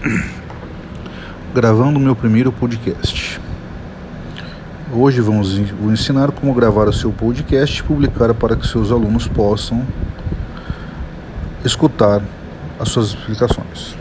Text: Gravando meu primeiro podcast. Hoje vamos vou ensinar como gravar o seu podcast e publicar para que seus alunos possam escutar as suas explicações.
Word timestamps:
Gravando 1.54 2.00
meu 2.00 2.16
primeiro 2.16 2.50
podcast. 2.50 3.38
Hoje 4.92 5.20
vamos 5.20 5.58
vou 5.58 5.92
ensinar 5.92 6.32
como 6.32 6.54
gravar 6.54 6.88
o 6.88 6.92
seu 6.92 7.12
podcast 7.12 7.80
e 7.80 7.82
publicar 7.82 8.32
para 8.32 8.56
que 8.56 8.66
seus 8.66 8.90
alunos 8.90 9.28
possam 9.28 9.86
escutar 11.64 12.22
as 12.78 12.88
suas 12.88 13.08
explicações. 13.08 13.94